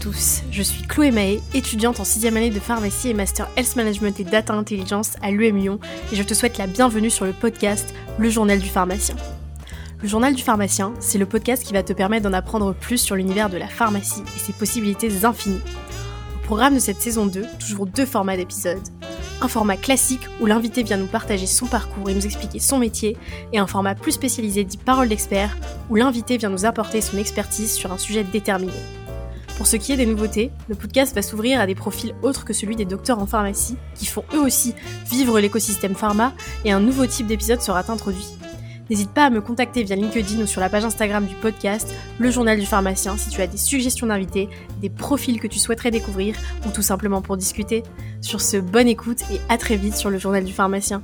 [0.00, 4.18] tous, je suis Chloé Mahé, étudiante en 6 année de pharmacie et master Health Management
[4.18, 5.78] et Data Intelligence à l'UM Lyon
[6.12, 9.14] et je te souhaite la bienvenue sur le podcast Le Journal du Pharmacien.
[10.02, 13.14] Le Journal du Pharmacien, c'est le podcast qui va te permettre d'en apprendre plus sur
[13.14, 15.62] l'univers de la pharmacie et ses possibilités infinies.
[16.34, 18.82] Au programme de cette saison 2, toujours deux formats d'épisodes.
[19.40, 23.16] Un format classique où l'invité vient nous partager son parcours et nous expliquer son métier,
[23.52, 25.56] et un format plus spécialisé dit parole d'expert
[25.88, 28.72] où l'invité vient nous apporter son expertise sur un sujet déterminé.
[29.58, 32.52] Pour ce qui est des nouveautés, le podcast va s'ouvrir à des profils autres que
[32.52, 34.72] celui des docteurs en pharmacie, qui font eux aussi
[35.10, 36.32] vivre l'écosystème pharma,
[36.64, 38.28] et un nouveau type d'épisode sera introduit.
[38.88, 42.30] N'hésite pas à me contacter via LinkedIn ou sur la page Instagram du podcast, le
[42.30, 44.48] journal du pharmacien, si tu as des suggestions d'invités,
[44.80, 47.82] des profils que tu souhaiterais découvrir, ou tout simplement pour discuter.
[48.20, 51.02] Sur ce, bonne écoute et à très vite sur le journal du pharmacien.